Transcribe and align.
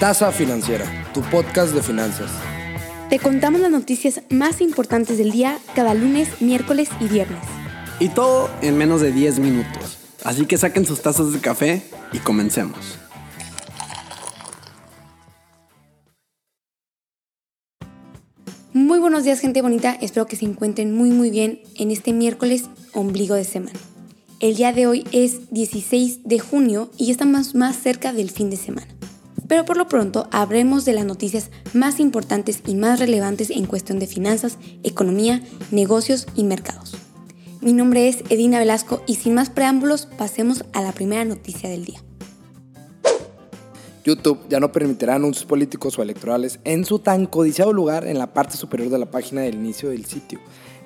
Tasa 0.00 0.32
Financiera, 0.32 0.84
tu 1.14 1.22
podcast 1.22 1.72
de 1.72 1.80
finanzas. 1.80 2.28
Te 3.08 3.20
contamos 3.20 3.60
las 3.60 3.70
noticias 3.70 4.22
más 4.28 4.60
importantes 4.60 5.18
del 5.18 5.30
día 5.30 5.58
cada 5.76 5.94
lunes, 5.94 6.42
miércoles 6.42 6.88
y 6.98 7.06
viernes. 7.06 7.38
Y 8.00 8.08
todo 8.08 8.50
en 8.60 8.76
menos 8.76 9.00
de 9.00 9.12
10 9.12 9.38
minutos. 9.38 9.98
Así 10.24 10.46
que 10.46 10.58
saquen 10.58 10.84
sus 10.84 11.00
tazas 11.00 11.32
de 11.32 11.38
café 11.38 11.84
y 12.12 12.18
comencemos. 12.18 12.98
Muy 18.72 18.98
buenos 18.98 19.22
días 19.22 19.38
gente 19.38 19.62
bonita, 19.62 19.96
espero 20.00 20.26
que 20.26 20.34
se 20.34 20.44
encuentren 20.44 20.92
muy 20.92 21.10
muy 21.10 21.30
bien 21.30 21.60
en 21.76 21.92
este 21.92 22.12
miércoles 22.12 22.64
ombligo 22.94 23.36
de 23.36 23.44
semana. 23.44 23.78
El 24.40 24.56
día 24.56 24.72
de 24.72 24.88
hoy 24.88 25.06
es 25.12 25.52
16 25.52 26.24
de 26.24 26.40
junio 26.40 26.90
y 26.98 27.06
ya 27.06 27.12
estamos 27.12 27.54
más 27.54 27.76
cerca 27.76 28.12
del 28.12 28.30
fin 28.30 28.50
de 28.50 28.56
semana. 28.56 28.93
Pero 29.48 29.64
por 29.64 29.76
lo 29.76 29.88
pronto 29.88 30.28
habremos 30.30 30.84
de 30.84 30.94
las 30.94 31.04
noticias 31.04 31.50
más 31.72 32.00
importantes 32.00 32.62
y 32.66 32.74
más 32.74 32.98
relevantes 32.98 33.50
en 33.50 33.66
cuestión 33.66 33.98
de 33.98 34.06
finanzas, 34.06 34.58
economía, 34.82 35.42
negocios 35.70 36.26
y 36.34 36.44
mercados. 36.44 36.96
Mi 37.60 37.72
nombre 37.72 38.08
es 38.08 38.22
Edina 38.28 38.58
Velasco 38.58 39.02
y 39.06 39.16
sin 39.16 39.34
más 39.34 39.50
preámbulos 39.50 40.06
pasemos 40.06 40.64
a 40.72 40.82
la 40.82 40.92
primera 40.92 41.24
noticia 41.24 41.68
del 41.68 41.84
día. 41.84 42.00
YouTube 44.04 44.38
ya 44.50 44.60
no 44.60 44.70
permitirá 44.70 45.14
anuncios 45.14 45.46
políticos 45.46 45.98
o 45.98 46.02
electorales 46.02 46.60
en 46.64 46.84
su 46.84 46.98
tan 46.98 47.24
codiciado 47.24 47.72
lugar 47.72 48.06
en 48.06 48.18
la 48.18 48.34
parte 48.34 48.58
superior 48.58 48.90
de 48.90 48.98
la 48.98 49.10
página 49.10 49.40
del 49.40 49.54
inicio 49.54 49.88
del 49.88 50.04
sitio, 50.04 50.40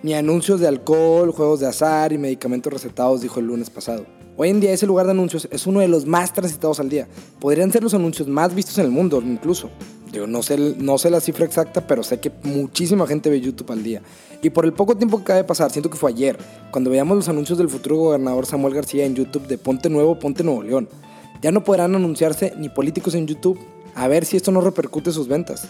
ni 0.05 0.15
anuncios 0.15 0.61
de 0.61 0.69
alcohol, 0.69 1.33
juegos 1.33 1.59
de 1.59 1.67
azar 1.67 2.13
y 2.13 2.19
medicamentos 2.19 2.73
recetados, 2.73 3.21
dijo 3.21 3.41
el 3.41 3.47
lunes 3.47 3.71
pasado. 3.71 4.07
Hoy 4.41 4.51
en 4.51 4.61
día 4.61 4.73
ese 4.73 4.87
lugar 4.87 5.05
de 5.05 5.11
anuncios 5.11 5.49
es 5.51 5.67
uno 5.67 5.81
de 5.81 5.89
los 5.89 6.07
más 6.07 6.33
transitados 6.33 6.79
al 6.79 6.89
día. 6.89 7.09
Podrían 7.41 7.73
ser 7.73 7.83
los 7.83 7.93
anuncios 7.93 8.29
más 8.29 8.55
vistos 8.55 8.79
en 8.79 8.85
el 8.85 8.93
mundo 8.93 9.21
incluso. 9.21 9.69
Yo 10.13 10.29
no 10.29 10.45
sé, 10.45 10.57
no 10.79 10.97
sé 10.97 11.11
la 11.11 11.21
cifra 11.21 11.45
exacta, 11.45 11.89
pero 11.89 12.05
sé 12.05 12.21
que 12.21 12.31
muchísima 12.45 13.05
gente 13.09 13.31
ve 13.31 13.41
YouTube 13.41 13.73
al 13.73 13.83
día. 13.83 14.01
Y 14.41 14.51
por 14.51 14.65
el 14.65 14.73
poco 14.73 14.97
tiempo 14.97 15.17
que 15.17 15.23
acaba 15.25 15.39
de 15.39 15.45
pasar, 15.45 15.73
siento 15.73 15.91
que 15.91 15.97
fue 15.97 16.13
ayer, 16.13 16.39
cuando 16.71 16.89
veíamos 16.89 17.17
los 17.17 17.29
anuncios 17.29 17.59
del 17.59 17.69
futuro 17.69 17.97
gobernador 17.97 18.47
Samuel 18.47 18.75
García 18.75 19.05
en 19.07 19.17
YouTube 19.17 19.49
de 19.49 19.59
Ponte 19.59 19.91
Nuevo, 19.91 20.21
Ponte 20.21 20.45
Nuevo 20.45 20.63
León. 20.63 20.89
Ya 21.43 21.51
no 21.51 21.65
podrán 21.65 21.97
anunciarse 21.97 22.55
ni 22.57 22.69
políticos 22.69 23.17
en 23.17 23.27
YouTube. 23.27 23.59
A 23.97 24.07
ver 24.07 24.25
si 24.25 24.37
esto 24.37 24.53
no 24.53 24.61
repercute 24.61 25.11
sus 25.11 25.27
ventas. 25.27 25.69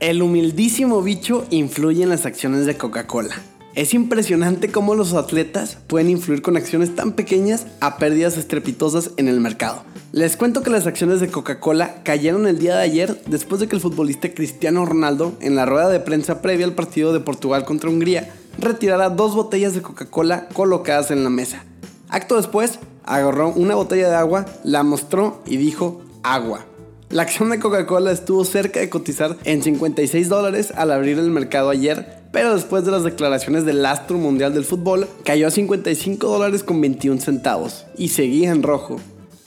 El 0.00 0.20
humildísimo 0.20 1.00
bicho 1.00 1.46
influye 1.48 2.02
en 2.02 2.10
las 2.10 2.26
acciones 2.26 2.66
de 2.66 2.76
Coca-Cola. 2.76 3.34
Es 3.74 3.92
impresionante 3.92 4.70
cómo 4.70 4.94
los 4.94 5.14
atletas 5.14 5.78
pueden 5.88 6.08
influir 6.08 6.42
con 6.42 6.56
acciones 6.56 6.94
tan 6.94 7.12
pequeñas 7.12 7.66
a 7.80 7.98
pérdidas 7.98 8.36
estrepitosas 8.36 9.10
en 9.16 9.26
el 9.26 9.40
mercado. 9.40 9.82
Les 10.12 10.36
cuento 10.36 10.62
que 10.62 10.70
las 10.70 10.86
acciones 10.86 11.18
de 11.18 11.26
Coca-Cola 11.26 12.04
cayeron 12.04 12.46
el 12.46 12.60
día 12.60 12.76
de 12.76 12.82
ayer 12.82 13.20
después 13.26 13.60
de 13.60 13.66
que 13.66 13.74
el 13.74 13.82
futbolista 13.82 14.32
Cristiano 14.32 14.86
Ronaldo, 14.86 15.32
en 15.40 15.56
la 15.56 15.66
rueda 15.66 15.88
de 15.88 15.98
prensa 15.98 16.40
previa 16.40 16.66
al 16.66 16.74
partido 16.74 17.12
de 17.12 17.18
Portugal 17.18 17.64
contra 17.64 17.90
Hungría, 17.90 18.32
retirara 18.60 19.10
dos 19.10 19.34
botellas 19.34 19.74
de 19.74 19.82
Coca-Cola 19.82 20.46
colocadas 20.52 21.10
en 21.10 21.24
la 21.24 21.30
mesa. 21.30 21.64
Acto 22.10 22.36
después, 22.36 22.78
agarró 23.04 23.48
una 23.48 23.74
botella 23.74 24.08
de 24.08 24.14
agua, 24.14 24.46
la 24.62 24.84
mostró 24.84 25.42
y 25.46 25.56
dijo 25.56 26.00
agua. 26.22 26.64
La 27.10 27.22
acción 27.22 27.50
de 27.50 27.58
Coca-Cola 27.58 28.12
estuvo 28.12 28.44
cerca 28.44 28.78
de 28.78 28.88
cotizar 28.88 29.36
en 29.42 29.64
56 29.64 30.28
dólares 30.28 30.72
al 30.76 30.92
abrir 30.92 31.18
el 31.18 31.32
mercado 31.32 31.70
ayer, 31.70 32.23
pero 32.34 32.52
después 32.52 32.84
de 32.84 32.90
las 32.90 33.04
declaraciones 33.04 33.64
del 33.64 33.86
astro 33.86 34.18
mundial 34.18 34.52
del 34.52 34.64
fútbol, 34.64 35.06
cayó 35.24 35.46
a 35.46 35.52
55 35.52 36.26
dólares 36.26 36.64
con 36.64 36.80
21 36.80 37.20
centavos 37.20 37.86
y 37.96 38.08
seguía 38.08 38.50
en 38.50 38.64
rojo. 38.64 38.96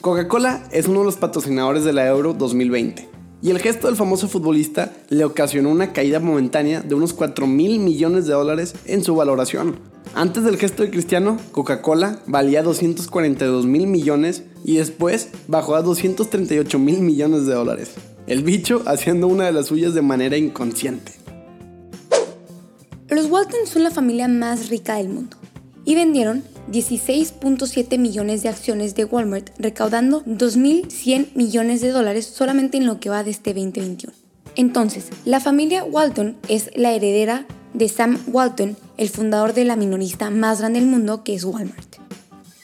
Coca-Cola 0.00 0.66
es 0.72 0.88
uno 0.88 1.00
de 1.00 1.04
los 1.04 1.16
patrocinadores 1.16 1.84
de 1.84 1.92
la 1.92 2.06
Euro 2.06 2.32
2020. 2.32 3.06
Y 3.42 3.50
el 3.50 3.58
gesto 3.58 3.88
del 3.88 3.96
famoso 3.96 4.26
futbolista 4.26 4.90
le 5.10 5.26
ocasionó 5.26 5.68
una 5.68 5.92
caída 5.92 6.18
momentánea 6.18 6.80
de 6.80 6.94
unos 6.94 7.12
4 7.12 7.46
mil 7.46 7.78
millones 7.78 8.26
de 8.26 8.32
dólares 8.32 8.74
en 8.86 9.04
su 9.04 9.14
valoración. 9.14 9.76
Antes 10.14 10.44
del 10.44 10.56
gesto 10.56 10.82
de 10.82 10.90
Cristiano, 10.90 11.36
Coca-Cola 11.52 12.20
valía 12.26 12.62
242 12.62 13.66
mil 13.66 13.86
millones 13.86 14.44
y 14.64 14.78
después 14.78 15.28
bajó 15.46 15.74
a 15.74 15.82
238 15.82 16.78
mil 16.78 17.02
millones 17.02 17.44
de 17.44 17.52
dólares. 17.52 17.90
El 18.26 18.44
bicho 18.44 18.82
haciendo 18.86 19.26
una 19.26 19.44
de 19.44 19.52
las 19.52 19.66
suyas 19.66 19.92
de 19.92 20.02
manera 20.02 20.38
inconsciente. 20.38 21.17
Los 23.18 23.32
Walton 23.32 23.66
son 23.66 23.82
la 23.82 23.90
familia 23.90 24.28
más 24.28 24.68
rica 24.68 24.94
del 24.94 25.08
mundo 25.08 25.36
y 25.84 25.96
vendieron 25.96 26.44
16.7 26.70 27.98
millones 27.98 28.44
de 28.44 28.48
acciones 28.48 28.94
de 28.94 29.06
Walmart, 29.06 29.50
recaudando 29.58 30.24
2.100 30.24 31.34
millones 31.34 31.80
de 31.80 31.90
dólares 31.90 32.26
solamente 32.26 32.76
en 32.76 32.86
lo 32.86 33.00
que 33.00 33.10
va 33.10 33.24
de 33.24 33.32
este 33.32 33.54
2021. 33.54 34.12
Entonces, 34.54 35.08
la 35.24 35.40
familia 35.40 35.82
Walton 35.82 36.36
es 36.46 36.70
la 36.76 36.92
heredera 36.92 37.44
de 37.74 37.88
Sam 37.88 38.20
Walton, 38.28 38.76
el 38.98 39.08
fundador 39.08 39.52
de 39.52 39.64
la 39.64 39.74
minorista 39.74 40.30
más 40.30 40.60
grande 40.60 40.78
del 40.78 40.88
mundo 40.88 41.24
que 41.24 41.34
es 41.34 41.42
Walmart. 41.42 41.96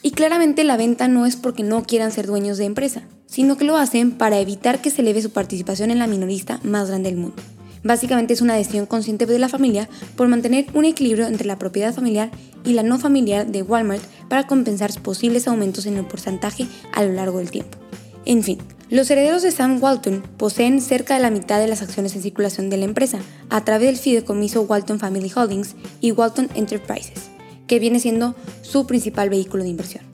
Y 0.03 0.13
claramente 0.13 0.63
la 0.63 0.77
venta 0.77 1.09
no 1.09 1.27
es 1.27 1.35
porque 1.35 1.65
no 1.65 1.83
quieran 1.83 2.13
ser 2.13 2.29
dueños 2.29 2.59
de 2.59 2.67
empresa, 2.67 3.03
sino 3.27 3.57
que 3.57 3.65
lo 3.65 3.77
hacen 3.77 4.13
para 4.13 4.39
evitar 4.39 4.81
que 4.81 4.91
se 4.91 5.03
eleve 5.03 5.21
su 5.21 5.31
participación 5.31 5.91
en 5.91 5.99
la 5.99 6.07
minorista 6.07 6.61
más 6.63 6.91
grande 6.91 7.11
del 7.11 7.19
mundo. 7.19 7.43
Básicamente 7.85 8.33
es 8.33 8.41
una 8.41 8.55
decisión 8.55 8.87
consciente 8.87 9.27
de 9.27 9.39
la 9.39 9.51
familia 9.51 9.89
por 10.17 10.27
mantener 10.27 10.67
un 10.73 10.87
equilibrio 10.87 11.27
entre 11.27 11.47
la 11.47 11.59
propiedad 11.59 11.95
familiar 11.95 12.31
y 12.65 12.73
la 12.73 12.83
no 12.83 12.99
familiar 12.99 13.47
de 13.47 13.63
Walmart 13.63 14.03
para 14.29 14.47
compensar 14.47 14.91
posibles 15.03 15.47
aumentos 15.47 15.85
en 15.85 15.99
el 15.99 16.07
porcentaje 16.07 16.67
a 16.93 17.05
lo 17.05 17.13
largo 17.13 17.39
del 17.39 17.51
tiempo. 17.51 17.77
En 18.25 18.43
fin, 18.43 18.59
los 18.89 19.11
herederos 19.11 19.43
de 19.43 19.51
Sam 19.51 19.83
Walton 19.83 20.23
poseen 20.39 20.81
cerca 20.81 21.15
de 21.15 21.21
la 21.21 21.31
mitad 21.31 21.61
de 21.61 21.69
las 21.69 21.83
acciones 21.83 22.17
en 22.17 22.23
circulación 22.23 22.71
de 22.71 22.79
la 22.79 22.87
empresa 22.87 23.19
a 23.51 23.65
través 23.65 23.89
del 23.89 23.99
fideicomiso 23.99 24.63
Walton 24.63 24.99
Family 24.99 25.31
Holdings 25.35 25.75
y 26.01 26.13
Walton 26.13 26.49
Enterprises, 26.55 27.29
que 27.67 27.79
viene 27.79 28.01
siendo 28.01 28.35
su 28.63 28.87
principal 28.87 29.29
vehículo 29.29 29.63
de 29.63 29.69
inversión. 29.69 30.14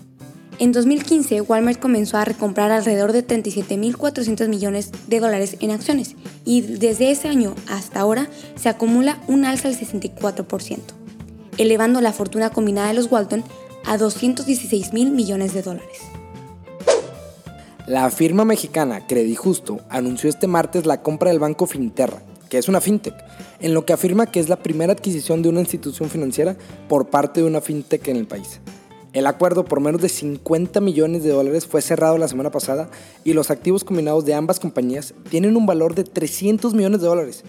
En 0.60 0.72
2015, 0.72 1.40
Walmart 1.40 1.80
comenzó 1.80 2.18
a 2.18 2.26
recomprar 2.26 2.70
alrededor 2.70 3.12
de 3.12 3.26
37.400 3.26 4.46
millones 4.48 4.90
de 5.06 5.18
dólares 5.18 5.56
en 5.60 5.70
acciones 5.70 6.16
y 6.44 6.60
desde 6.60 7.10
ese 7.10 7.28
año 7.28 7.54
hasta 7.66 8.00
ahora 8.00 8.28
se 8.56 8.68
acumula 8.68 9.18
un 9.26 9.46
alza 9.46 9.70
del 9.70 9.78
64%, 9.78 10.78
elevando 11.56 12.02
la 12.02 12.12
fortuna 12.12 12.50
combinada 12.50 12.88
de 12.88 12.94
los 12.94 13.10
Walton 13.10 13.42
a 13.86 13.96
216 13.96 14.92
mil 14.92 15.12
millones 15.12 15.54
de 15.54 15.62
dólares. 15.62 15.96
La 17.86 18.10
firma 18.10 18.44
mexicana 18.44 19.06
Credijusto 19.06 19.80
anunció 19.88 20.28
este 20.28 20.46
martes 20.46 20.84
la 20.84 21.00
compra 21.00 21.30
del 21.30 21.38
banco 21.38 21.66
Finterra, 21.66 22.22
que 22.50 22.58
es 22.58 22.68
una 22.68 22.82
fintech, 22.82 23.14
en 23.60 23.72
lo 23.72 23.86
que 23.86 23.94
afirma 23.94 24.26
que 24.26 24.40
es 24.40 24.50
la 24.50 24.62
primera 24.62 24.92
adquisición 24.92 25.40
de 25.40 25.48
una 25.48 25.60
institución 25.60 26.10
financiera 26.10 26.54
por 26.86 27.08
parte 27.08 27.40
de 27.40 27.46
una 27.46 27.62
fintech 27.62 28.06
en 28.08 28.16
el 28.16 28.26
país. 28.26 28.60
El 29.12 29.26
acuerdo 29.26 29.64
por 29.64 29.80
menos 29.80 30.00
de 30.00 30.08
50 30.08 30.80
millones 30.80 31.24
de 31.24 31.30
dólares 31.30 31.66
fue 31.66 31.82
cerrado 31.82 32.16
la 32.16 32.28
semana 32.28 32.50
pasada 32.50 32.88
y 33.24 33.32
los 33.32 33.50
activos 33.50 33.82
combinados 33.82 34.24
de 34.24 34.34
ambas 34.34 34.60
compañías 34.60 35.14
tienen 35.28 35.56
un 35.56 35.66
valor 35.66 35.96
de 35.96 36.04
300 36.04 36.74
millones 36.74 37.00
de 37.00 37.08
dólares. 37.08 37.42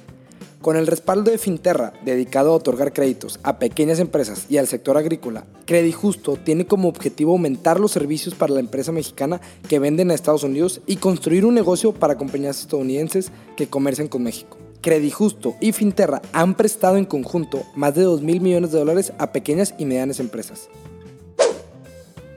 Con 0.59 0.75
el 0.75 0.87
respaldo 0.87 1.29
de 1.29 1.37
Finterra, 1.37 1.93
dedicado 2.03 2.51
a 2.51 2.55
otorgar 2.55 2.93
créditos 2.93 3.39
a 3.43 3.59
pequeñas 3.59 3.99
empresas 3.99 4.47
y 4.49 4.57
al 4.57 4.67
sector 4.67 4.97
agrícola, 4.97 5.45
Credijusto 5.65 6.35
tiene 6.35 6.65
como 6.65 6.87
objetivo 6.87 7.33
aumentar 7.33 7.79
los 7.79 7.91
servicios 7.91 8.33
para 8.33 8.53
la 8.53 8.59
empresa 8.59 8.91
mexicana 8.91 9.39
que 9.67 9.77
venden 9.77 10.09
a 10.09 10.15
Estados 10.15 10.43
Unidos 10.43 10.81
y 10.87 10.95
construir 10.95 11.45
un 11.45 11.53
negocio 11.53 11.93
para 11.93 12.17
compañías 12.17 12.59
estadounidenses 12.59 13.31
que 13.55 13.67
comercian 13.67 14.07
con 14.07 14.23
México. 14.23 14.57
Credijusto 14.81 15.55
y 15.61 15.73
Finterra 15.73 16.23
han 16.33 16.55
prestado 16.55 16.97
en 16.97 17.05
conjunto 17.05 17.61
más 17.75 17.93
de 17.93 18.01
2 18.01 18.23
mil 18.23 18.41
millones 18.41 18.71
de 18.71 18.79
dólares 18.79 19.13
a 19.19 19.31
pequeñas 19.31 19.75
y 19.77 19.85
medianas 19.85 20.19
empresas. 20.19 20.69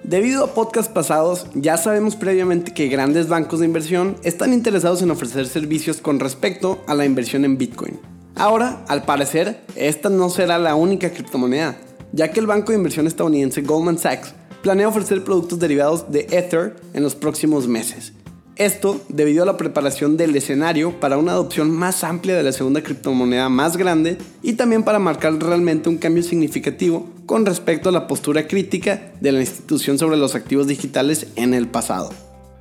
Debido 0.05 0.45
a 0.45 0.53
podcasts 0.53 0.93
pasados, 0.93 1.47
ya 1.55 1.79
sabemos 1.79 2.15
previamente 2.15 2.75
que 2.75 2.89
grandes 2.89 3.27
bancos 3.27 3.61
de 3.61 3.65
inversión 3.65 4.17
están 4.23 4.53
interesados 4.53 5.01
en 5.01 5.11
ofrecer 5.11 5.47
servicios 5.47 6.03
con 6.03 6.21
respecto 6.21 6.85
a 6.87 6.95
la 6.95 7.07
inversión 7.07 7.47
en 7.47 7.57
Bitcoin. 7.57 7.99
Ahora, 8.35 8.85
al 8.89 9.05
parecer, 9.05 9.63
esta 9.77 10.11
no 10.11 10.29
será 10.29 10.59
la 10.59 10.75
única 10.75 11.09
criptomoneda, 11.09 11.79
ya 12.13 12.31
que 12.31 12.39
el 12.39 12.47
banco 12.47 12.71
de 12.71 12.77
inversión 12.77 13.07
estadounidense 13.07 13.63
Goldman 13.63 13.97
Sachs 13.97 14.35
planea 14.63 14.89
ofrecer 14.89 15.25
productos 15.25 15.59
derivados 15.59 16.13
de 16.13 16.27
Ether 16.31 16.77
en 16.93 17.03
los 17.03 17.15
próximos 17.15 17.67
meses. 17.67 18.13
Esto 18.57 19.01
debido 19.09 19.43
a 19.43 19.47
la 19.47 19.57
preparación 19.57 20.19
del 20.19 20.37
escenario 20.37 21.01
para 21.01 21.17
una 21.17 21.33
adopción 21.33 21.71
más 21.71 22.05
amplia 22.05 22.37
de 22.37 22.43
la 22.43 22.53
segunda 22.53 22.83
criptomoneda 22.83 23.49
más 23.49 23.79
grande 23.79 24.19
y 24.43 24.53
también 24.53 24.83
para 24.83 24.99
marcar 24.99 25.33
realmente 25.43 25.89
un 25.89 25.97
cambio 25.97 26.23
significativo 26.23 27.09
con 27.27 27.47
respecto 27.47 27.89
a 27.89 27.93
la 27.93 28.07
postura 28.07 28.47
crítica 28.47 29.13
de 29.21 29.33
la 29.33 29.41
institución 29.41 29.99
sobre 29.99 30.17
los 30.17 30.35
activos 30.35 30.67
digitales 30.67 31.29
en 31.37 31.55
el 31.55 31.69
pasado. 31.69 32.11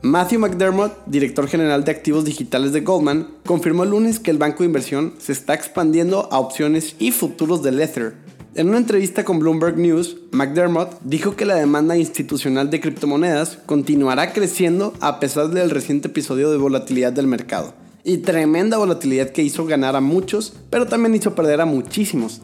Matthew 0.01 0.39
McDermott, 0.41 1.05
director 1.05 1.47
general 1.47 1.85
de 1.85 1.91
activos 1.91 2.25
digitales 2.25 2.73
de 2.73 2.81
Goldman, 2.81 3.29
confirmó 3.45 3.83
el 3.83 3.91
lunes 3.91 4.19
que 4.19 4.31
el 4.31 4.37
banco 4.37 4.59
de 4.59 4.65
inversión 4.65 5.13
se 5.17 5.31
está 5.31 5.53
expandiendo 5.53 6.27
a 6.29 6.39
opciones 6.39 6.97
y 6.99 7.11
futuros 7.11 7.63
del 7.63 7.79
Ether. 7.79 8.15
En 8.55 8.67
una 8.67 8.77
entrevista 8.77 9.23
con 9.23 9.39
Bloomberg 9.39 9.77
News, 9.77 10.17
McDermott 10.31 10.99
dijo 11.03 11.35
que 11.35 11.45
la 11.45 11.55
demanda 11.55 11.97
institucional 11.97 12.69
de 12.69 12.81
criptomonedas 12.81 13.59
continuará 13.65 14.33
creciendo 14.33 14.93
a 14.99 15.19
pesar 15.19 15.49
del 15.49 15.69
reciente 15.69 16.09
episodio 16.09 16.51
de 16.51 16.57
volatilidad 16.57 17.13
del 17.13 17.25
mercado. 17.25 17.73
Y 18.03 18.17
tremenda 18.17 18.77
volatilidad 18.77 19.29
que 19.29 19.41
hizo 19.41 19.65
ganar 19.65 19.95
a 19.95 20.01
muchos, 20.01 20.53
pero 20.69 20.85
también 20.85 21.15
hizo 21.15 21.33
perder 21.33 21.61
a 21.61 21.65
muchísimos. 21.65 22.41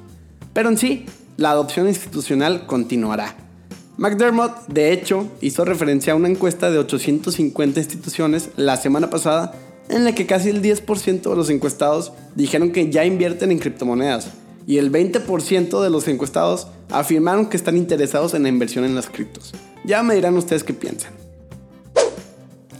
Pero 0.53 0.69
en 0.69 0.77
sí, 0.77 1.05
la 1.39 1.51
adopción 1.51 1.87
institucional 1.87 2.67
continuará. 2.67 3.33
McDermott, 3.95 4.67
de 4.67 4.91
hecho, 4.91 5.27
hizo 5.39 5.63
referencia 5.63 6.11
a 6.11 6.15
una 6.17 6.27
encuesta 6.27 6.69
de 6.69 6.79
850 6.79 7.79
instituciones 7.79 8.49
la 8.57 8.75
semana 8.75 9.09
pasada 9.09 9.53
en 9.87 10.03
la 10.03 10.13
que 10.13 10.25
casi 10.25 10.49
el 10.49 10.61
10% 10.61 11.29
de 11.29 11.35
los 11.35 11.49
encuestados 11.49 12.11
dijeron 12.35 12.71
que 12.71 12.91
ya 12.91 13.05
invierten 13.05 13.51
en 13.51 13.59
criptomonedas 13.59 14.31
y 14.67 14.77
el 14.77 14.91
20% 14.91 15.81
de 15.81 15.89
los 15.89 16.07
encuestados 16.09 16.67
afirmaron 16.89 17.47
que 17.47 17.57
están 17.57 17.77
interesados 17.77 18.33
en 18.33 18.43
la 18.43 18.49
inversión 18.49 18.83
en 18.83 18.95
las 18.95 19.07
criptos. 19.07 19.53
Ya 19.85 20.03
me 20.03 20.15
dirán 20.15 20.35
ustedes 20.35 20.65
qué 20.65 20.73
piensan. 20.73 21.13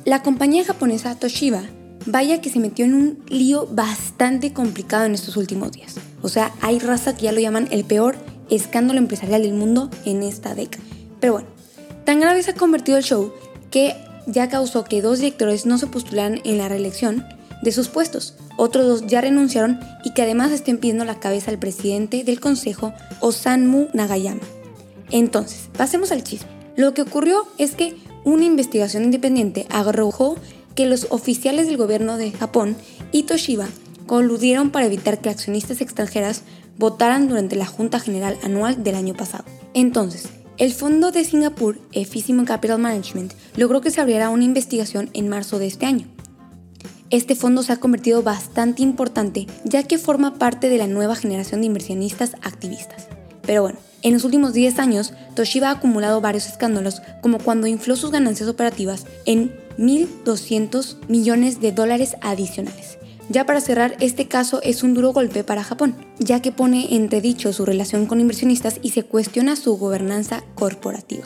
La 0.04 0.22
compañía 0.22 0.66
japonesa 0.66 1.16
Toshiba, 1.16 1.64
vaya 2.06 2.42
que 2.42 2.50
se 2.50 2.60
metió 2.60 2.84
en 2.84 2.94
un 2.94 3.24
lío 3.30 3.68
bastante 3.68 4.52
complicado 4.52 5.06
en 5.06 5.14
estos 5.14 5.38
últimos 5.38 5.72
días. 5.72 5.96
O 6.22 6.28
sea, 6.28 6.52
hay 6.62 6.80
raza 6.80 7.16
que 7.16 7.24
ya 7.24 7.32
lo 7.32 7.40
llaman 7.40 7.70
el 7.72 7.86
peor 7.86 8.16
escándalo 8.50 9.00
empresarial 9.00 9.44
del 9.44 9.54
mundo 9.54 9.90
en 10.06 10.24
esta 10.24 10.56
década. 10.56 10.84
Pero 11.20 11.34
bueno, 11.34 11.48
tan 12.06 12.20
grave 12.20 12.44
se 12.44 12.52
ha 12.52 12.56
convertido 12.56 12.98
el 12.98 13.04
show 13.04 13.34
que 13.72 13.96
ya 14.26 14.50
causó 14.50 14.84
que 14.84 15.02
dos 15.02 15.20
directores 15.20 15.66
no 15.66 15.78
se 15.78 15.88
postularan 15.88 16.42
en 16.44 16.58
la 16.58 16.70
reelección 16.70 17.26
de 17.62 17.72
sus 17.72 17.90
puestos. 17.90 18.36
Otros 18.58 18.86
dos 18.86 19.08
ya 19.08 19.22
renunciaron 19.22 19.80
y 20.04 20.12
que 20.14 20.22
además 20.22 20.52
estén 20.52 20.78
pidiendo 20.78 21.06
la 21.06 21.20
cabeza 21.20 21.52
al 21.52 21.60
presidente 21.60 22.24
del 22.24 22.40
consejo, 22.40 22.94
Osanmu 23.20 23.88
Nagayama. 23.94 24.42
Entonces, 25.12 25.70
pasemos 25.76 26.12
al 26.12 26.24
chisme. 26.24 26.50
Lo 26.76 26.94
que 26.94 27.02
ocurrió 27.02 27.48
es 27.58 27.76
que 27.76 27.96
una 28.24 28.46
investigación 28.46 29.04
independiente 29.04 29.66
arrojó 29.70 30.38
que 30.76 30.86
los 30.86 31.08
oficiales 31.10 31.68
del 31.68 31.78
gobierno 31.78 32.18
de 32.18 32.32
Japón 32.32 32.76
y 33.12 33.24
Toshiba 33.24 33.68
coludieron 34.06 34.72
para 34.72 34.86
evitar 34.86 35.20
que 35.20 35.30
accionistas 35.30 35.82
extranjeras 35.82 36.44
votaran 36.80 37.28
durante 37.28 37.58
la 37.58 37.66
Junta 37.66 38.00
General 38.00 38.38
Anual 38.42 38.84
del 38.84 38.96
año 38.96 39.14
pasado. 39.14 39.44
Entonces, 39.74 40.30
el 40.58 40.74
fondo 40.74 41.12
de 41.12 41.24
Singapur, 41.26 41.80
Efficient 41.92 42.48
Capital 42.48 42.80
Management, 42.80 43.34
logró 43.56 43.82
que 43.82 43.92
se 43.92 44.02
abriera 44.02 44.30
una 44.30 44.46
investigación 44.46 45.10
en 45.14 45.30
marzo 45.30 45.60
de 45.60 45.68
este 45.68 45.86
año. 45.86 46.08
Este 47.10 47.36
fondo 47.36 47.64
se 47.64 47.74
ha 47.74 47.78
convertido 47.78 48.24
bastante 48.24 48.82
importante 48.82 49.48
ya 49.64 49.84
que 49.84 49.98
forma 49.98 50.36
parte 50.36 50.70
de 50.70 50.78
la 50.78 50.88
nueva 50.88 51.16
generación 51.16 51.62
de 51.62 51.68
inversionistas 51.68 52.36
activistas. 52.44 53.08
Pero 53.42 53.64
bueno, 53.64 53.80
en 54.02 54.14
los 54.14 54.24
últimos 54.24 54.54
10 54.54 54.80
años, 54.80 55.14
Toshiba 55.36 55.70
ha 55.70 55.72
acumulado 55.72 56.22
varios 56.22 56.48
escándalos, 56.48 57.02
como 57.22 57.40
cuando 57.40 57.68
infló 57.68 57.96
sus 57.96 58.12
ganancias 58.12 58.48
operativas 58.48 59.06
en 59.26 59.52
1.200 59.78 60.98
millones 61.08 61.60
de 61.60 61.72
dólares 61.72 62.16
adicionales. 62.22 62.99
Ya 63.32 63.46
para 63.46 63.62
cerrar, 63.62 63.96
este 64.00 64.28
caso 64.28 64.60
es 64.64 64.82
un 64.82 64.96
duro 64.96 65.14
golpe 65.14 65.44
para 65.44 65.64
Japón, 65.64 65.96
ya 66.18 66.42
que 66.42 66.52
pone 66.52 66.96
entredicho 66.96 67.54
su 67.54 67.64
relación 67.64 68.08
con 68.08 68.20
inversionistas 68.20 68.80
y 68.82 68.90
se 68.90 69.04
cuestiona 69.04 69.56
su 69.56 69.78
gobernanza 69.78 70.44
corporativa. 70.56 71.26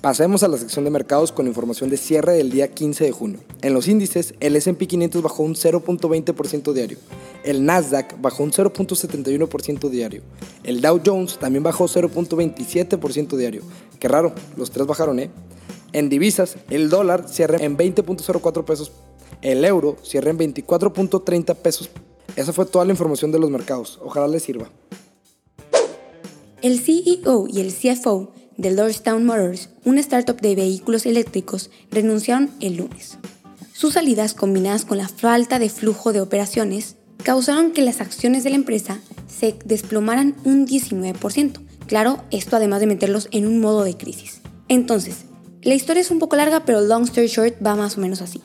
Pasemos 0.00 0.42
a 0.42 0.48
la 0.48 0.58
sección 0.58 0.84
de 0.84 0.90
mercados 0.90 1.30
con 1.30 1.46
información 1.46 1.90
de 1.90 1.96
cierre 1.96 2.32
del 2.32 2.50
día 2.50 2.72
15 2.72 3.04
de 3.04 3.12
junio. 3.12 3.38
En 3.62 3.72
los 3.72 3.86
índices, 3.86 4.34
el 4.40 4.56
SP 4.58 4.84
500 4.88 5.22
bajó 5.22 5.44
un 5.44 5.54
0.20% 5.54 6.72
diario, 6.72 6.98
el 7.44 7.64
Nasdaq 7.64 8.20
bajó 8.20 8.42
un 8.42 8.50
0.71% 8.50 9.88
diario, 9.88 10.22
el 10.64 10.80
Dow 10.80 11.00
Jones 11.06 11.38
también 11.38 11.62
bajó 11.62 11.86
0.27% 11.86 13.36
diario. 13.36 13.62
Qué 14.00 14.08
raro, 14.08 14.34
los 14.56 14.72
tres 14.72 14.88
bajaron, 14.88 15.20
¿eh? 15.20 15.30
En 15.92 16.08
divisas, 16.08 16.56
el 16.68 16.90
dólar 16.90 17.28
cierra 17.28 17.58
en 17.60 17.78
20.04 17.78 18.64
pesos, 18.64 18.90
el 19.42 19.64
euro 19.64 19.96
cierra 20.02 20.30
en 20.30 20.38
24.30 20.38 21.54
pesos. 21.56 21.90
Esa 22.36 22.52
fue 22.52 22.66
toda 22.66 22.84
la 22.84 22.92
información 22.92 23.32
de 23.32 23.38
los 23.38 23.50
mercados. 23.50 24.00
Ojalá 24.02 24.28
les 24.28 24.42
sirva. 24.42 24.70
El 26.62 26.80
CEO 26.80 27.46
y 27.48 27.60
el 27.60 27.72
CFO 27.72 28.32
de 28.56 28.70
Lordstown 28.70 29.24
Motors, 29.24 29.70
una 29.84 30.00
startup 30.00 30.40
de 30.40 30.54
vehículos 30.54 31.06
eléctricos, 31.06 31.70
renunciaron 31.90 32.50
el 32.60 32.76
lunes. 32.76 33.18
Sus 33.72 33.94
salidas, 33.94 34.34
combinadas 34.34 34.84
con 34.84 34.98
la 34.98 35.08
falta 35.08 35.58
de 35.58 35.68
flujo 35.68 36.12
de 36.12 36.20
operaciones, 36.20 36.96
causaron 37.22 37.72
que 37.72 37.82
las 37.82 38.00
acciones 38.00 38.44
de 38.44 38.50
la 38.50 38.56
empresa 38.56 39.00
se 39.26 39.56
desplomaran 39.64 40.36
un 40.44 40.66
19%. 40.66 41.60
Claro, 41.86 42.22
esto 42.30 42.56
además 42.56 42.80
de 42.80 42.86
meterlos 42.86 43.28
en 43.30 43.46
un 43.46 43.60
modo 43.60 43.84
de 43.84 43.96
crisis. 43.96 44.40
Entonces, 44.68 45.24
la 45.62 45.74
historia 45.74 46.00
es 46.00 46.10
un 46.10 46.18
poco 46.18 46.36
larga, 46.36 46.64
pero 46.64 46.80
long 46.80 47.04
story 47.04 47.26
short 47.26 47.54
va 47.64 47.74
más 47.74 47.98
o 47.98 48.00
menos 48.00 48.22
así. 48.22 48.40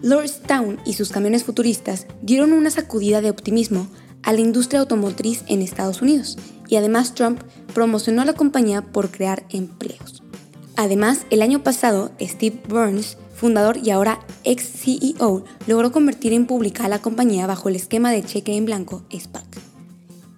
Lordstown 0.00 0.78
y 0.84 0.92
sus 0.92 1.10
camiones 1.10 1.44
futuristas 1.44 2.06
dieron 2.22 2.52
una 2.52 2.70
sacudida 2.70 3.20
de 3.20 3.30
optimismo 3.30 3.88
a 4.22 4.32
la 4.32 4.40
industria 4.40 4.80
automotriz 4.80 5.42
en 5.46 5.62
Estados 5.62 6.02
Unidos 6.02 6.36
y 6.68 6.76
además 6.76 7.14
Trump 7.14 7.40
promocionó 7.72 8.22
a 8.22 8.24
la 8.24 8.34
compañía 8.34 8.82
por 8.82 9.10
crear 9.10 9.44
empleos. 9.50 10.22
Además, 10.76 11.26
el 11.30 11.42
año 11.42 11.62
pasado, 11.62 12.10
Steve 12.20 12.60
Burns, 12.68 13.16
fundador 13.34 13.78
y 13.82 13.90
ahora 13.90 14.20
ex 14.44 14.64
CEO, 14.64 15.44
logró 15.66 15.92
convertir 15.92 16.32
en 16.32 16.46
pública 16.46 16.84
a 16.84 16.88
la 16.88 17.00
compañía 17.00 17.46
bajo 17.46 17.68
el 17.68 17.76
esquema 17.76 18.10
de 18.10 18.22
cheque 18.22 18.56
en 18.56 18.66
blanco 18.66 19.04
SPAC. 19.10 19.44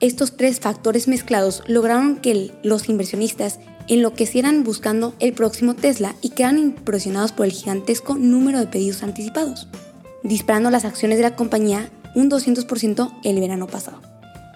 Estos 0.00 0.37
tres 0.37 0.60
factores 0.60 1.08
mezclados 1.08 1.64
lograron 1.66 2.19
que 2.19 2.52
los 2.62 2.88
inversionistas 2.88 3.58
enloquecieran 3.88 4.64
buscando 4.64 5.14
el 5.19 5.32
próximo 5.32 5.75
Tesla 5.75 6.14
y 6.23 6.31
quedaran 6.31 6.58
impresionados 6.58 7.32
por 7.32 7.46
el 7.46 7.52
gigantesco 7.52 8.17
número 8.17 8.58
de 8.58 8.67
pedidos 8.67 9.02
anticipados, 9.02 9.69
disparando 10.23 10.70
las 10.70 10.85
acciones 10.85 11.19
de 11.19 11.25
la 11.25 11.37
compañía 11.37 11.90
un 12.14 12.31
200% 12.31 13.12
el 13.25 13.40
verano 13.40 13.67
pasado. 13.67 14.00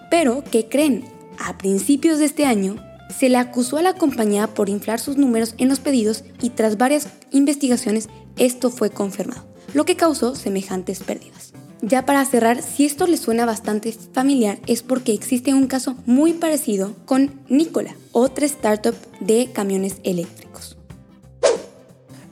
Pero, 0.09 0.43
¿qué 0.49 0.67
creen? 0.67 1.05
A 1.39 1.57
principios 1.57 2.19
de 2.19 2.25
este 2.25 2.45
año, 2.45 2.75
se 3.17 3.29
le 3.29 3.37
acusó 3.37 3.77
a 3.77 3.81
la 3.81 3.93
compañía 3.93 4.47
por 4.47 4.69
inflar 4.69 4.99
sus 4.99 5.17
números 5.17 5.55
en 5.57 5.69
los 5.69 5.79
pedidos 5.79 6.23
y 6.41 6.49
tras 6.49 6.77
varias 6.77 7.07
investigaciones 7.31 8.09
esto 8.37 8.69
fue 8.69 8.89
confirmado, 8.89 9.45
lo 9.73 9.85
que 9.85 9.95
causó 9.95 10.35
semejantes 10.35 11.01
pérdidas. 11.01 11.53
Ya 11.85 12.05
para 12.05 12.23
cerrar, 12.23 12.61
si 12.61 12.85
esto 12.85 13.07
les 13.07 13.19
suena 13.19 13.45
bastante 13.45 13.91
familiar 13.91 14.57
es 14.67 14.81
porque 14.81 15.11
existe 15.11 15.53
un 15.53 15.67
caso 15.67 15.97
muy 16.05 16.31
parecido 16.31 16.93
con 17.03 17.31
Nikola, 17.49 17.93
otra 18.13 18.45
startup 18.45 18.95
de 19.19 19.49
camiones 19.51 19.97
eléctricos. 20.05 20.77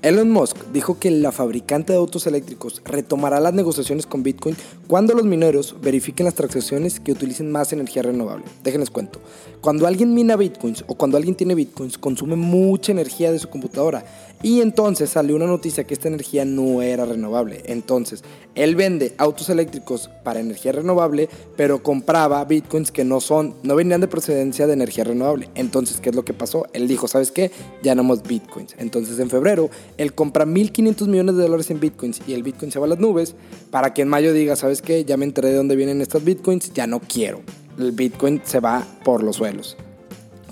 Elon 0.04 0.32
Musk 0.32 0.56
dijo 0.72 0.98
que 1.00 1.12
la 1.12 1.34
fabricante 1.34 1.92
de 1.92 2.00
autos 2.00 2.26
eléctricos 2.28 2.82
retomará 2.86 3.42
las 3.42 3.54
negociaciones 3.54 4.08
con 4.08 4.24
Bitcoin 4.24 4.56
cuando 4.88 5.14
los 5.14 5.26
mineros 5.26 5.76
verifiquen 5.82 6.26
las 6.26 6.34
transacciones 6.34 7.02
que 7.02 7.12
utilicen 7.12 7.52
más 7.52 7.74
energía 7.74 8.04
renovable. 8.04 8.46
Déjenles 8.64 8.90
cuento. 8.90 9.20
Cuando 9.60 9.86
alguien 9.86 10.14
mina 10.14 10.38
Bitcoins 10.38 10.86
o 10.88 10.96
cuando 10.96 11.18
alguien 11.18 11.36
tiene 11.36 11.56
Bitcoins, 11.56 11.98
consume 11.98 12.38
mucha 12.38 12.94
energía 12.94 13.34
de 13.34 13.38
su 13.38 13.50
computadora 13.50 14.06
y 14.44 14.62
entonces 14.62 15.10
salió 15.10 15.36
una 15.36 15.46
noticia 15.46 15.84
que 15.84 15.94
esta 15.94 16.08
energía 16.08 16.46
no 16.46 16.82
era 16.82 17.06
renovable. 17.06 17.62
Entonces, 17.66 18.24
él 18.56 18.76
vende 18.76 19.14
autos 19.18 19.50
eléctricos 19.50 20.10
para 20.24 20.40
energía 20.40 20.72
renovable, 20.72 21.30
pero 21.56 21.84
compraba 21.84 22.44
bitcoins 22.46 22.92
que 22.92 23.04
no 23.04 23.22
son, 23.22 23.56
no 23.64 23.76
venían 23.76 24.02
de 24.02 24.08
procedencia 24.08 24.68
de 24.68 24.74
energía 24.74 25.04
renovable. 25.04 25.50
Entonces, 25.56 26.00
¿qué 26.02 26.10
es 26.10 26.16
lo 26.16 26.26
que 26.26 26.34
pasó? 26.34 26.66
Él 26.74 26.88
dijo, 26.88 27.08
¿sabes 27.08 27.32
qué? 27.32 27.52
Ya 27.84 27.96
no 27.96 28.04
más 28.04 28.24
bitcoins. 28.24 28.76
Entonces, 28.78 29.20
en 29.20 29.30
febrero, 29.30 29.70
él 29.98 30.14
compra 30.14 30.46
1.500 30.46 31.08
millones 31.08 31.36
de 31.36 31.44
dólares 31.44 31.70
en 31.70 31.80
bitcoins 31.80 32.22
y 32.28 32.34
el 32.34 32.44
bitcoin 32.44 32.72
se 32.72 32.80
va 32.80 32.86
a 32.86 32.90
las 32.90 33.00
nubes 33.00 33.36
para 33.70 33.94
que 33.94 34.02
en 34.02 34.08
mayo 34.08 34.34
diga, 34.34 34.56
¿sabes 34.56 34.82
qué? 34.82 35.06
Ya 35.06 35.18
me 35.18 35.26
enteré 35.26 35.50
de 35.50 35.56
dónde 35.56 35.76
vienen 35.76 36.02
estas 36.02 36.24
bitcoins, 36.24 36.74
ya 36.74 36.88
no 36.88 37.00
quiero. 37.00 37.42
El 37.78 37.92
bitcoin 37.92 38.42
se 38.44 38.60
va 38.60 38.86
por 39.04 39.24
los 39.24 39.38
suelos. 39.38 39.78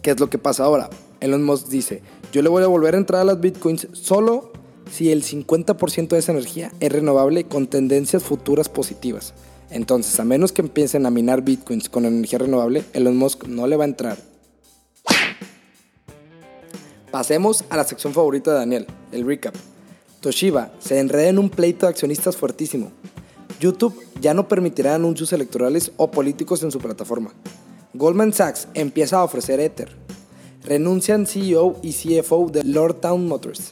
¿Qué 0.02 0.12
es 0.12 0.20
lo 0.20 0.30
que 0.30 0.38
pasa 0.38 0.64
ahora? 0.64 0.90
Elon 1.20 1.44
Musk 1.44 1.68
dice, 1.68 2.02
yo 2.32 2.42
le 2.42 2.50
voy 2.50 2.64
a 2.64 2.68
volver 2.68 2.96
a 2.96 2.98
entrar 2.98 3.22
a 3.22 3.26
las 3.26 3.40
bitcoins 3.40 3.88
solo 3.94 4.52
si 4.92 5.12
el 5.12 5.24
50% 5.24 6.10
de 6.10 6.20
esa 6.20 6.32
energía 6.32 6.72
es 6.80 6.92
renovable 6.92 7.46
con 7.46 7.68
tendencias 7.68 8.24
futuras 8.24 8.70
positivas. 8.70 9.34
Entonces, 9.72 10.20
a 10.20 10.26
menos 10.26 10.52
que 10.52 10.62
empiecen 10.62 11.06
a 11.06 11.12
minar 11.12 11.44
bitcoins 11.44 11.90
con 11.90 12.06
energía 12.06 12.40
renovable, 12.40 12.84
Elon 12.94 13.18
Musk 13.18 13.48
no 13.48 13.68
le 13.68 13.76
va 13.76 13.84
a 13.84 13.88
entrar. 13.88 14.18
Pasemos 17.12 17.64
a 17.70 17.78
la 17.78 17.84
sección 17.84 18.14
favorita 18.14 18.52
de 18.52 18.58
Daniel, 18.58 18.88
el 19.12 19.26
recap. 19.26 19.56
Toshiba 20.22 20.72
se 20.80 21.00
enreda 21.00 21.30
en 21.30 21.40
un 21.40 21.50
pleito 21.50 21.86
de 21.86 21.92
accionistas 21.92 22.36
fuertísimo. 22.36 22.92
YouTube 23.60 23.96
ya 24.22 24.34
no 24.34 24.48
permitirá 24.48 24.96
anuncios 24.96 25.34
electorales 25.34 25.92
o 25.98 26.12
políticos 26.12 26.64
en 26.64 26.72
su 26.72 26.80
plataforma. 26.80 27.34
Goldman 27.94 28.34
Sachs 28.34 28.68
empieza 28.74 29.18
a 29.18 29.24
ofrecer 29.24 29.60
Ether. 29.60 30.09
Renuncian 30.70 31.26
CEO 31.26 31.78
y 31.82 31.94
CFO 31.94 32.52
de 32.52 32.64
Lordstown 32.64 33.28
Motors. 33.28 33.72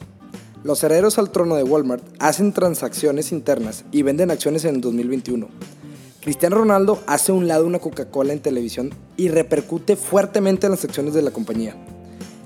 Los 0.64 0.82
herederos 0.82 1.16
al 1.20 1.30
trono 1.30 1.54
de 1.54 1.62
Walmart 1.62 2.02
hacen 2.18 2.52
transacciones 2.52 3.30
internas 3.30 3.84
y 3.92 4.02
venden 4.02 4.32
acciones 4.32 4.64
en 4.64 4.74
el 4.74 4.80
2021. 4.80 5.46
Cristiano 6.20 6.56
Ronaldo 6.56 7.00
hace 7.06 7.30
un 7.30 7.46
lado 7.46 7.66
una 7.66 7.78
Coca-Cola 7.78 8.32
en 8.32 8.40
televisión 8.40 8.90
y 9.16 9.28
repercute 9.28 9.94
fuertemente 9.94 10.66
en 10.66 10.72
las 10.72 10.84
acciones 10.84 11.14
de 11.14 11.22
la 11.22 11.30
compañía. 11.30 11.76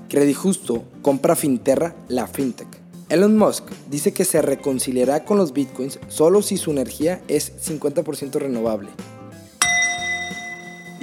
Credijusto 0.07 0.83
compra 1.01 1.35
Finterra, 1.35 1.95
la 2.07 2.27
fintech. 2.27 2.67
Elon 3.09 3.35
Musk 3.35 3.63
dice 3.89 4.13
que 4.13 4.23
se 4.23 4.43
reconciliará 4.43 5.25
con 5.25 5.37
los 5.37 5.53
bitcoins 5.53 5.99
solo 6.09 6.43
si 6.43 6.57
su 6.57 6.69
energía 6.69 7.23
es 7.27 7.53
50% 7.67 8.33
renovable. 8.33 8.89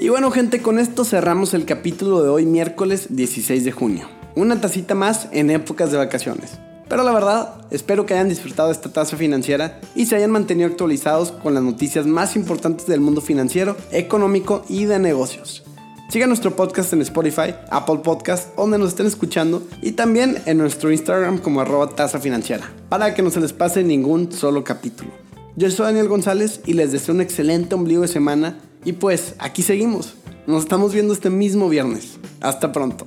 Y 0.03 0.09
bueno 0.09 0.31
gente, 0.31 0.63
con 0.63 0.79
esto 0.79 1.05
cerramos 1.05 1.53
el 1.53 1.67
capítulo 1.67 2.23
de 2.23 2.31
hoy 2.31 2.47
miércoles 2.47 3.09
16 3.11 3.67
de 3.67 3.71
junio. 3.71 4.09
Una 4.35 4.59
tacita 4.59 4.95
más 4.95 5.29
en 5.31 5.51
épocas 5.51 5.93
de 5.93 5.99
vacaciones. 5.99 6.53
Pero 6.89 7.05
la 7.05 7.13
verdad, 7.13 7.67
espero 7.71 8.07
que 8.07 8.15
hayan 8.15 8.31
disfrutado 8.31 8.71
esta 8.71 8.91
tasa 8.91 9.19
financiera 9.19 9.79
y 9.95 10.07
se 10.07 10.17
hayan 10.17 10.31
mantenido 10.31 10.71
actualizados 10.71 11.33
con 11.33 11.53
las 11.53 11.63
noticias 11.63 12.07
más 12.07 12.35
importantes 12.35 12.87
del 12.87 13.03
mundo 13.03 13.21
financiero, 13.21 13.77
económico 13.93 14.65
y 14.71 14.87
de 14.87 14.99
negocios. 14.99 15.65
Sigan 16.09 16.31
nuestro 16.31 16.57
podcast 16.57 16.95
en 16.95 17.03
Spotify, 17.03 17.55
Apple 17.69 17.99
Podcast, 18.03 18.57
donde 18.57 18.79
nos 18.79 18.89
estén 18.89 19.07
escuchando, 19.07 19.63
y 19.83 19.93
también 19.93 20.39
en 20.47 20.57
nuestro 20.57 20.91
Instagram 20.91 21.37
como 21.37 21.61
arroba 21.61 21.91
tasa 21.91 22.19
financiera, 22.19 22.73
para 22.89 23.13
que 23.15 23.21
no 23.23 23.29
se 23.29 23.41
les 23.41 23.53
pase 23.53 23.85
ningún 23.85 24.33
solo 24.33 24.65
capítulo. 24.65 25.11
Yo 25.57 25.71
soy 25.71 25.87
Daniel 25.87 26.09
González 26.09 26.63
y 26.65 26.73
les 26.73 26.91
deseo 26.91 27.15
un 27.15 27.21
excelente 27.21 27.75
ombligo 27.75 28.01
de 28.01 28.09
semana, 28.09 28.61
y 28.85 28.93
pues 28.93 29.35
aquí 29.39 29.63
seguimos. 29.63 30.15
Nos 30.47 30.63
estamos 30.63 30.93
viendo 30.93 31.13
este 31.13 31.31
mismo 31.31 31.69
viernes. 31.69 32.19
Hasta 32.41 32.73
pronto. 32.73 33.07